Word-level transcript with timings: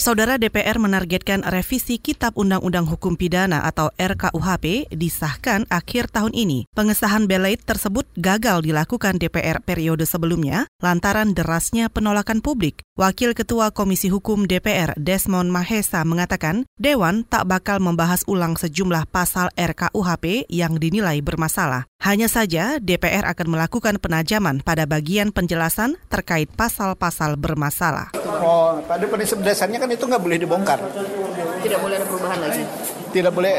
Saudara 0.00 0.40
DPR 0.40 0.80
menargetkan 0.80 1.44
revisi 1.44 2.00
Kitab 2.00 2.32
Undang-Undang 2.32 2.88
Hukum 2.88 3.20
Pidana 3.20 3.68
atau 3.68 3.92
RKUHP 4.00 4.88
disahkan 4.96 5.68
akhir 5.68 6.08
tahun 6.08 6.32
ini. 6.32 6.64
Pengesahan 6.72 7.28
belait 7.28 7.60
tersebut 7.60 8.08
gagal 8.16 8.64
dilakukan 8.64 9.20
DPR 9.20 9.60
periode 9.60 10.08
sebelumnya 10.08 10.64
lantaran 10.80 11.36
derasnya 11.36 11.92
penolakan 11.92 12.40
publik. 12.40 12.80
Wakil 12.96 13.36
Ketua 13.36 13.76
Komisi 13.76 14.08
Hukum 14.08 14.48
DPR 14.48 14.96
Desmond 14.96 15.52
Mahesa 15.52 16.00
mengatakan 16.08 16.64
Dewan 16.80 17.28
tak 17.28 17.52
bakal 17.52 17.76
membahas 17.84 18.24
ulang 18.24 18.56
sejumlah 18.56 19.04
pasal 19.12 19.52
RKUHP 19.52 20.48
yang 20.48 20.80
dinilai 20.80 21.20
bermasalah. 21.20 21.84
Hanya 22.00 22.32
saja 22.32 22.80
DPR 22.80 23.28
akan 23.28 23.52
melakukan 23.52 24.00
penajaman 24.00 24.64
pada 24.64 24.88
bagian 24.88 25.28
penjelasan 25.28 26.00
terkait 26.08 26.48
pasal-pasal 26.56 27.36
bermasalah. 27.36 28.08
Oh, 28.40 28.80
pada 28.84 29.04
prinsip 29.04 29.38
dasarnya 29.44 29.78
kan 29.78 29.88
itu 29.92 30.04
nggak 30.08 30.22
boleh 30.22 30.38
dibongkar. 30.40 30.80
Tidak 31.60 31.78
boleh 31.78 31.94
ada 32.00 32.06
perubahan 32.08 32.38
lagi. 32.40 32.62
Tidak 33.10 33.32
boleh, 33.32 33.54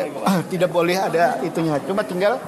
tidak 0.49 0.69
boleh 0.73 0.97
ada 0.97 1.37
itunya. 1.45 1.77
Cuma 1.85 2.01
tinggal 2.01 2.41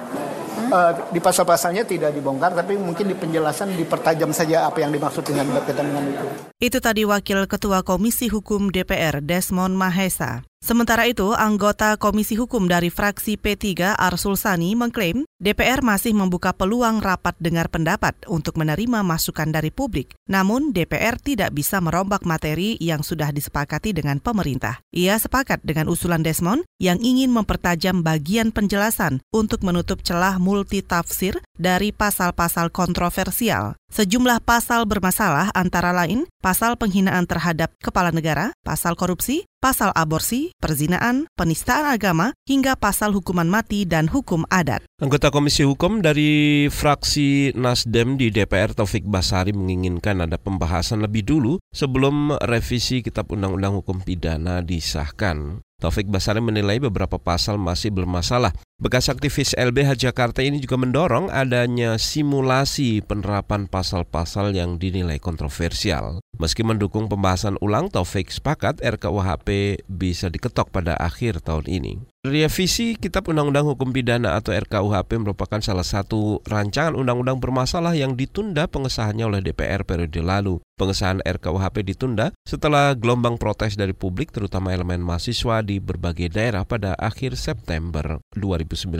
uh, 0.70 0.92
di 1.10 1.20
pasal-pasalnya 1.22 1.84
tidak 1.86 2.10
dibongkar, 2.14 2.54
tapi 2.56 2.74
mungkin 2.78 3.10
di 3.10 3.16
penjelasan 3.16 3.74
dipertajam 3.76 4.30
saja 4.34 4.66
apa 4.66 4.82
yang 4.82 4.90
dimaksud 4.90 5.22
dengan 5.26 5.50
berkaitan 5.52 5.86
dengan 5.90 6.04
itu. 6.10 6.26
Itu 6.58 6.78
tadi 6.80 7.04
Wakil 7.04 7.46
Ketua 7.46 7.84
Komisi 7.84 8.32
Hukum 8.32 8.72
DPR 8.72 9.20
Desmond 9.20 9.76
Mahesa. 9.76 10.42
Sementara 10.64 11.04
itu, 11.04 11.36
anggota 11.36 12.00
Komisi 12.00 12.40
Hukum 12.40 12.64
dari 12.64 12.88
fraksi 12.88 13.36
P3 13.36 14.00
Arsul 14.00 14.32
Sani 14.32 14.72
mengklaim 14.72 15.28
DPR 15.36 15.84
masih 15.84 16.16
membuka 16.16 16.56
peluang 16.56 17.04
rapat 17.04 17.36
dengar 17.36 17.68
pendapat 17.68 18.16
untuk 18.32 18.56
menerima 18.56 19.04
masukan 19.04 19.52
dari 19.52 19.68
publik. 19.68 20.16
Namun, 20.24 20.72
DPR 20.72 21.20
tidak 21.20 21.52
bisa 21.52 21.84
merombak 21.84 22.24
materi 22.24 22.80
yang 22.80 23.04
sudah 23.04 23.28
disepakati 23.28 23.92
dengan 23.92 24.24
pemerintah. 24.24 24.80
Ia 24.88 25.20
sepakat 25.20 25.60
dengan 25.68 25.92
usulan 25.92 26.24
Desmond 26.24 26.64
yang 26.80 26.96
ingin 27.04 27.28
mempertajam 27.28 28.00
bagian 28.00 28.48
penjelasan 28.48 29.20
untuk 29.36 29.60
menutup 29.68 30.00
celah 30.00 30.40
multitafsir 30.40 31.44
dari 31.60 31.92
pasal-pasal 31.92 32.72
kontroversial. 32.72 33.76
Sejumlah 33.94 34.42
pasal 34.42 34.90
bermasalah 34.90 35.54
antara 35.54 35.94
lain 35.94 36.26
pasal 36.42 36.74
penghinaan 36.74 37.30
terhadap 37.30 37.70
kepala 37.78 38.10
negara, 38.10 38.50
pasal 38.66 38.98
korupsi, 38.98 39.46
pasal 39.62 39.94
aborsi, 39.94 40.50
perzinaan, 40.58 41.30
penistaan 41.38 41.86
agama, 41.86 42.34
hingga 42.42 42.74
pasal 42.74 43.14
hukuman 43.14 43.46
mati 43.46 43.86
dan 43.86 44.10
hukum 44.10 44.50
adat. 44.50 44.82
Anggota 44.98 45.30
Komisi 45.30 45.62
Hukum 45.62 46.02
dari 46.02 46.66
fraksi 46.74 47.54
Nasdem 47.54 48.18
di 48.18 48.34
DPR 48.34 48.74
Taufik 48.74 49.06
Basari 49.06 49.54
menginginkan 49.54 50.26
ada 50.26 50.42
pembahasan 50.42 50.98
lebih 50.98 51.22
dulu 51.22 51.62
sebelum 51.70 52.34
revisi 52.42 52.98
Kitab 52.98 53.30
Undang-Undang 53.30 53.78
Hukum 53.78 54.02
Pidana 54.02 54.58
disahkan. 54.60 55.63
Taufik 55.82 56.08
Basari 56.08 56.40
menilai 56.40 56.80
beberapa 56.80 57.18
pasal 57.20 57.58
masih 57.60 57.90
bermasalah. 57.92 58.54
Bekas 58.78 59.10
aktivis 59.10 59.54
LBH 59.54 59.98
Jakarta 59.98 60.40
ini 60.42 60.62
juga 60.62 60.78
mendorong 60.80 61.28
adanya 61.30 61.98
simulasi 62.00 63.02
penerapan 63.02 63.66
pasal-pasal 63.66 64.54
yang 64.54 64.80
dinilai 64.80 65.18
kontroversial. 65.18 66.22
Meski 66.38 66.66
mendukung 66.66 67.06
pembahasan 67.10 67.58
ulang, 67.62 67.90
Taufik 67.90 68.30
sepakat 68.30 68.82
RKUHP 68.82 69.80
bisa 69.90 70.30
diketok 70.30 70.70
pada 70.70 70.98
akhir 70.98 71.42
tahun 71.42 71.66
ini. 71.66 72.13
Revisi 72.24 72.96
Kitab 72.96 73.28
Undang-Undang 73.28 73.76
Hukum 73.76 73.92
Pidana 73.92 74.40
atau 74.40 74.56
RKUHP 74.56 75.20
merupakan 75.20 75.60
salah 75.60 75.84
satu 75.84 76.40
rancangan 76.48 76.96
undang-undang 76.96 77.36
bermasalah 77.36 77.92
yang 77.92 78.16
ditunda 78.16 78.64
pengesahannya 78.64 79.28
oleh 79.28 79.40
DPR 79.44 79.84
periode 79.84 80.24
lalu. 80.24 80.56
Pengesahan 80.74 81.20
RKUHP 81.20 81.84
ditunda 81.84 82.32
setelah 82.42 82.96
gelombang 82.96 83.36
protes 83.36 83.76
dari 83.76 83.92
publik 83.92 84.32
terutama 84.32 84.72
elemen 84.72 85.04
mahasiswa 85.04 85.60
di 85.62 85.78
berbagai 85.78 86.32
daerah 86.32 86.64
pada 86.64 86.96
akhir 86.96 87.36
September 87.36 88.18
2019. 88.34 88.90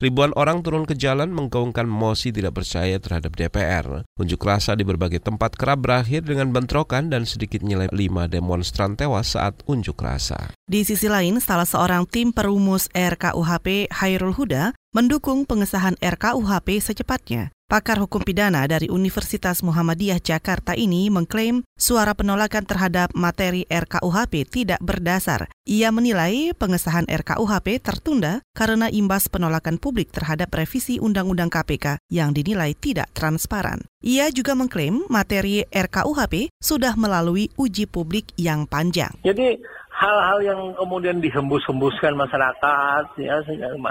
Ribuan 0.00 0.30
orang 0.36 0.60
turun 0.60 0.84
ke 0.84 0.94
jalan 0.94 1.34
menggaungkan 1.34 1.88
mosi 1.88 2.30
tidak 2.30 2.60
percaya 2.60 3.00
terhadap 3.02 3.34
DPR. 3.34 4.04
Unjuk 4.20 4.38
rasa 4.44 4.76
di 4.76 4.84
berbagai 4.86 5.24
tempat 5.24 5.56
kerap 5.56 5.82
berakhir 5.82 6.28
dengan 6.28 6.52
bentrokan 6.54 7.08
dan 7.08 7.24
sedikitnya 7.24 7.88
lima 7.90 8.30
demonstran 8.30 8.94
tewas 8.94 9.34
saat 9.34 9.58
unjuk 9.66 9.98
rasa. 9.98 10.54
Di 10.70 10.86
sisi 10.86 11.10
lain, 11.10 11.42
salah 11.42 11.66
seorang 11.66 12.06
tim 12.06 12.30
perumus 12.50 12.90
RKUHP 12.90 13.94
Hairul 13.94 14.34
Huda 14.34 14.74
mendukung 14.90 15.46
pengesahan 15.46 15.94
RKUHP 16.02 16.82
secepatnya. 16.82 17.54
Pakar 17.70 18.02
hukum 18.02 18.26
pidana 18.26 18.66
dari 18.66 18.90
Universitas 18.90 19.62
Muhammadiyah 19.62 20.18
Jakarta 20.18 20.74
ini 20.74 21.06
mengklaim 21.06 21.62
suara 21.78 22.10
penolakan 22.18 22.66
terhadap 22.66 23.14
materi 23.14 23.62
RKUHP 23.70 24.50
tidak 24.50 24.82
berdasar. 24.82 25.46
Ia 25.62 25.94
menilai 25.94 26.50
pengesahan 26.58 27.06
RKUHP 27.06 27.78
tertunda 27.78 28.42
karena 28.50 28.90
imbas 28.90 29.30
penolakan 29.30 29.78
publik 29.78 30.10
terhadap 30.10 30.50
revisi 30.50 30.98
Undang-Undang 30.98 31.54
KPK 31.54 32.02
yang 32.10 32.34
dinilai 32.34 32.74
tidak 32.74 33.14
transparan. 33.14 33.86
Ia 34.02 34.34
juga 34.34 34.58
mengklaim 34.58 35.06
materi 35.06 35.62
RKUHP 35.70 36.50
sudah 36.58 36.98
melalui 36.98 37.54
uji 37.54 37.86
publik 37.86 38.34
yang 38.34 38.66
panjang. 38.66 39.14
Jadi 39.22 39.62
hal-hal 40.00 40.38
yang 40.40 40.60
kemudian 40.80 41.20
dihembus-hembuskan 41.20 42.16
masyarakat 42.16 43.04
ya 43.20 43.44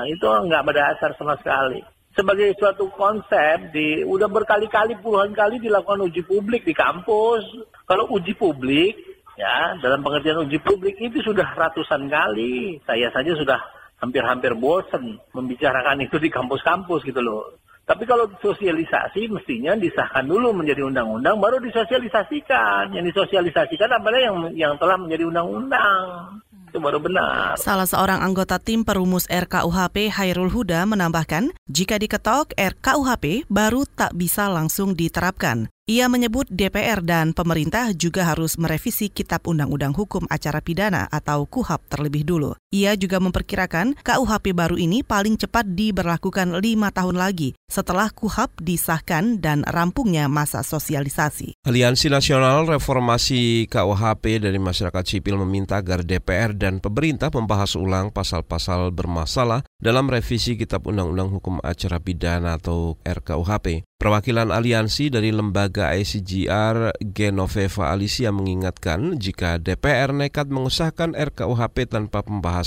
itu 0.10 0.26
nggak 0.26 0.66
berdasar 0.66 1.14
sama 1.14 1.38
sekali 1.38 1.86
sebagai 2.20 2.52
suatu 2.58 2.90
konsep 2.92 3.72
di 3.72 4.04
udah 4.04 4.28
berkali-kali 4.28 4.98
puluhan 5.00 5.32
kali 5.32 5.62
dilakukan 5.62 6.10
uji 6.10 6.26
publik 6.28 6.68
di 6.68 6.76
kampus. 6.76 7.48
Kalau 7.88 8.12
uji 8.12 8.36
publik 8.36 8.98
ya 9.40 9.80
dalam 9.80 10.04
pengertian 10.04 10.44
uji 10.44 10.60
publik 10.60 11.00
itu 11.00 11.24
sudah 11.24 11.48
ratusan 11.54 12.12
kali. 12.12 12.82
Saya 12.84 13.08
saja 13.14 13.32
sudah 13.38 13.60
hampir-hampir 14.04 14.52
bosen 14.60 15.16
membicarakan 15.32 16.02
itu 16.06 16.20
di 16.20 16.28
kampus-kampus 16.28 17.08
gitu 17.08 17.24
loh. 17.24 17.56
Tapi 17.90 18.06
kalau 18.06 18.30
sosialisasi 18.38 19.34
mestinya 19.34 19.74
disahkan 19.74 20.22
dulu 20.30 20.54
menjadi 20.54 20.86
undang-undang 20.86 21.42
baru 21.42 21.58
disosialisasikan. 21.58 22.94
Yang 22.94 23.18
disosialisasikan 23.18 23.90
adalah 23.90 24.22
yang 24.22 24.38
yang 24.54 24.74
telah 24.78 24.94
menjadi 24.94 25.26
undang-undang 25.26 26.38
itu 26.70 26.78
baru 26.78 27.02
benar. 27.02 27.58
Salah 27.58 27.90
seorang 27.90 28.22
anggota 28.22 28.62
tim 28.62 28.86
perumus 28.86 29.26
RKUHP 29.26 30.14
Hairul 30.14 30.54
Huda 30.54 30.86
menambahkan, 30.86 31.50
jika 31.66 31.98
diketok 31.98 32.54
RKUHP 32.54 33.50
baru 33.50 33.90
tak 33.90 34.14
bisa 34.14 34.46
langsung 34.54 34.94
diterapkan. 34.94 35.66
Ia 35.90 36.06
menyebut 36.06 36.46
DPR 36.54 37.02
dan 37.02 37.34
pemerintah 37.34 37.90
juga 37.98 38.30
harus 38.30 38.62
merevisi 38.62 39.10
Kitab 39.10 39.50
Undang-Undang 39.50 39.98
Hukum 39.98 40.30
Acara 40.30 40.62
Pidana 40.62 41.10
atau 41.10 41.50
KUHAP 41.50 41.90
terlebih 41.90 42.30
dulu. 42.30 42.54
Ia 42.70 42.94
juga 42.94 43.18
memperkirakan 43.18 43.98
KUHP 44.06 44.54
baru 44.54 44.78
ini 44.78 45.02
paling 45.02 45.42
cepat 45.42 45.74
diberlakukan 45.74 46.54
lima 46.62 46.94
tahun 46.94 47.18
lagi 47.18 47.58
setelah 47.66 48.14
KUHAP 48.14 48.62
disahkan 48.62 49.42
dan 49.42 49.66
rampungnya 49.66 50.30
masa 50.30 50.62
sosialisasi. 50.62 51.58
Aliansi 51.66 52.14
Nasional 52.14 52.70
Reformasi 52.70 53.66
KUHP 53.74 54.46
dari 54.46 54.62
masyarakat 54.62 55.02
sipil 55.02 55.42
meminta 55.42 55.82
agar 55.82 56.06
DPR 56.06 56.54
dan 56.54 56.78
pemerintah 56.78 57.34
membahas 57.34 57.74
ulang 57.74 58.14
pasal-pasal 58.14 58.94
bermasalah 58.94 59.66
dalam 59.82 60.06
revisi 60.06 60.54
Kitab 60.54 60.86
Undang-Undang 60.86 61.42
Hukum 61.42 61.56
Acara 61.66 61.98
Pidana 61.98 62.62
atau 62.62 63.02
RKUHP. 63.02 63.90
Perwakilan 64.00 64.56
aliansi 64.56 65.12
dari 65.12 65.28
lembaga 65.36 65.92
ICGR 65.92 67.04
Genoveva 67.04 67.92
Alicia 67.92 68.32
mengingatkan 68.32 69.20
jika 69.20 69.60
DPR 69.60 70.16
nekat 70.16 70.48
mengesahkan 70.48 71.12
RKUHP 71.20 71.92
tanpa 71.92 72.24
pembahasan, 72.24 72.59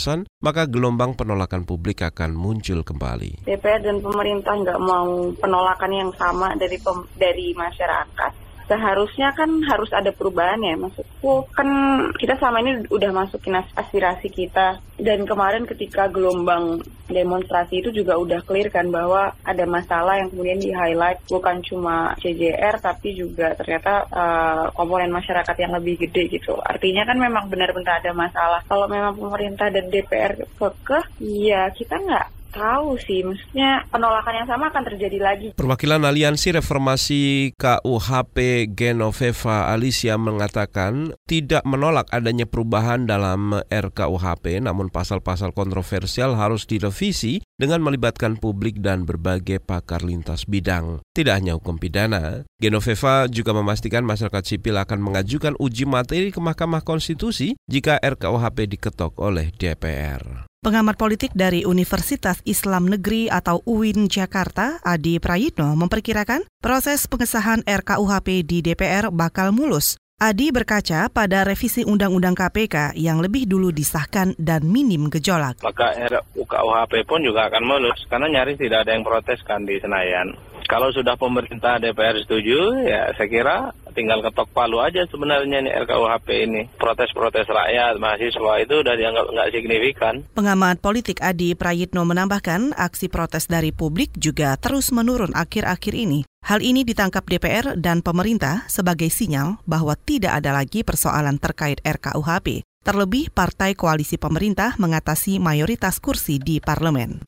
maka 0.42 0.68
gelombang 0.68 1.14
penolakan 1.16 1.64
publik 1.64 2.04
akan 2.04 2.36
muncul 2.36 2.82
kembali. 2.82 3.48
DPR 3.48 3.80
dan 3.80 3.98
pemerintah 4.00 4.54
nggak 4.58 4.80
mau 4.80 5.30
penolakan 5.38 5.92
yang 5.92 6.10
sama 6.16 6.54
dari 6.56 6.76
dari 7.16 7.54
masyarakat 7.56 8.51
seharusnya 8.66 9.34
kan 9.34 9.48
harus 9.64 9.90
ada 9.92 10.10
perubahan 10.10 10.60
ya 10.62 10.74
maksudku. 10.78 11.48
Kan 11.52 11.68
kita 12.16 12.36
selama 12.38 12.62
ini 12.62 12.72
udah 12.88 13.10
masukin 13.14 13.58
aspirasi 13.76 14.28
kita. 14.28 14.80
Dan 15.02 15.26
kemarin 15.26 15.66
ketika 15.66 16.06
gelombang 16.06 16.78
demonstrasi 17.10 17.82
itu 17.82 17.90
juga 17.90 18.14
udah 18.16 18.40
clear 18.46 18.70
kan 18.70 18.88
bahwa 18.88 19.34
ada 19.42 19.64
masalah 19.66 20.22
yang 20.22 20.30
kemudian 20.30 20.62
di 20.62 20.70
highlight 20.70 21.20
bukan 21.26 21.58
cuma 21.66 22.14
CJR 22.22 22.78
tapi 22.78 23.18
juga 23.18 23.52
ternyata 23.58 24.06
uh, 24.08 24.64
komponen 24.72 25.10
masyarakat 25.10 25.56
yang 25.58 25.72
lebih 25.74 26.06
gede 26.06 26.38
gitu. 26.38 26.54
Artinya 26.60 27.02
kan 27.02 27.18
memang 27.18 27.50
benar-benar 27.50 27.98
ada 27.98 28.12
masalah. 28.14 28.60
Kalau 28.68 28.86
memang 28.86 29.18
pemerintah 29.18 29.68
dan 29.68 29.90
DPR 29.90 30.38
kekeh 30.38 31.04
ya 31.18 31.66
kita 31.74 31.98
nggak 31.98 32.41
tahu 32.52 33.00
sih, 33.00 33.24
maksudnya 33.24 33.88
penolakan 33.88 34.44
yang 34.44 34.48
sama 34.48 34.68
akan 34.68 34.84
terjadi 34.92 35.18
lagi. 35.18 35.48
Perwakilan 35.56 36.04
Aliansi 36.04 36.52
Reformasi 36.52 37.22
KUHP 37.56 38.68
Genoveva 38.76 39.72
Alicia 39.72 40.20
mengatakan 40.20 41.16
tidak 41.24 41.64
menolak 41.64 42.06
adanya 42.12 42.44
perubahan 42.44 43.08
dalam 43.08 43.56
RKUHP, 43.66 44.60
namun 44.60 44.92
pasal-pasal 44.92 45.56
kontroversial 45.56 46.36
harus 46.36 46.68
direvisi 46.68 47.40
dengan 47.56 47.80
melibatkan 47.80 48.36
publik 48.36 48.84
dan 48.84 49.08
berbagai 49.08 49.58
pakar 49.64 50.04
lintas 50.04 50.44
bidang. 50.44 51.00
Tidak 51.16 51.32
hanya 51.32 51.56
hukum 51.56 51.80
pidana, 51.80 52.44
Genoveva 52.60 53.26
juga 53.26 53.56
memastikan 53.56 54.04
masyarakat 54.04 54.44
sipil 54.44 54.76
akan 54.76 55.00
mengajukan 55.00 55.56
uji 55.56 55.88
materi 55.88 56.28
ke 56.28 56.38
Mahkamah 56.38 56.84
Konstitusi 56.84 57.56
jika 57.66 57.96
RKUHP 57.98 58.76
diketok 58.76 59.16
oleh 59.18 59.50
DPR. 59.56 60.51
Pengamat 60.62 60.94
politik 60.94 61.34
dari 61.34 61.66
Universitas 61.66 62.38
Islam 62.46 62.86
Negeri 62.86 63.26
atau 63.26 63.66
UIN 63.66 64.06
Jakarta, 64.06 64.78
Adi 64.86 65.18
Prayitno, 65.18 65.74
memperkirakan 65.74 66.46
proses 66.62 67.10
pengesahan 67.10 67.66
RKUHP 67.66 68.46
di 68.46 68.62
DPR 68.62 69.10
bakal 69.10 69.50
mulus. 69.50 69.98
Adi 70.22 70.54
berkaca 70.54 71.10
pada 71.10 71.42
revisi 71.42 71.82
Undang-Undang 71.82 72.38
KPK 72.38 72.94
yang 72.94 73.18
lebih 73.18 73.50
dulu 73.50 73.74
disahkan 73.74 74.38
dan 74.38 74.62
minim 74.62 75.10
gejolak. 75.10 75.58
Maka 75.66 75.98
RUKUHP 75.98 77.10
pun 77.10 77.26
juga 77.26 77.50
akan 77.50 77.66
mulus, 77.66 77.98
karena 78.06 78.30
nyaris 78.30 78.54
tidak 78.54 78.86
ada 78.86 78.94
yang 78.94 79.02
protes 79.02 79.42
kan 79.42 79.66
di 79.66 79.82
Senayan. 79.82 80.30
Kalau 80.66 80.90
sudah 80.94 81.14
pemerintah 81.16 81.78
DPR 81.78 82.16
setuju, 82.22 82.82
ya 82.84 83.12
saya 83.14 83.28
kira 83.28 83.56
tinggal 83.92 84.24
ketok 84.24 84.48
palu 84.56 84.80
aja 84.80 85.04
sebenarnya 85.06 85.62
ini 85.62 85.70
RKUHP 85.70 86.28
ini. 86.48 86.62
Protes-protes 86.80 87.46
rakyat, 87.46 88.00
mahasiswa 88.00 88.52
itu 88.64 88.74
udah 88.80 88.94
dianggap 88.96 89.26
nggak 89.28 89.50
signifikan. 89.52 90.14
Pengamat 90.32 90.80
politik 90.80 91.20
Adi 91.20 91.52
Prayitno 91.52 92.02
menambahkan 92.08 92.72
aksi 92.74 93.12
protes 93.12 93.46
dari 93.46 93.70
publik 93.70 94.16
juga 94.16 94.56
terus 94.56 94.90
menurun 94.90 95.36
akhir-akhir 95.36 95.92
ini. 95.92 96.24
Hal 96.42 96.58
ini 96.58 96.82
ditangkap 96.82 97.22
DPR 97.22 97.78
dan 97.78 98.02
pemerintah 98.02 98.66
sebagai 98.66 99.06
sinyal 99.12 99.62
bahwa 99.62 99.94
tidak 99.94 100.42
ada 100.42 100.50
lagi 100.50 100.82
persoalan 100.82 101.38
terkait 101.38 101.78
RKUHP. 101.86 102.66
Terlebih, 102.82 103.30
partai 103.30 103.78
koalisi 103.78 104.18
pemerintah 104.18 104.74
mengatasi 104.74 105.38
mayoritas 105.38 106.02
kursi 106.02 106.42
di 106.42 106.58
parlemen. 106.58 107.22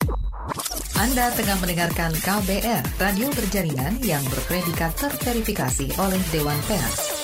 Anda 0.95 1.27
tengah 1.35 1.59
mendengarkan 1.59 2.15
KBR, 2.23 2.79
radio 2.95 3.27
berjaringan 3.35 3.99
yang 3.99 4.23
berpredikat 4.31 4.95
terverifikasi 4.95 5.91
oleh 5.99 6.23
Dewan 6.31 6.55
Pers. 6.71 7.14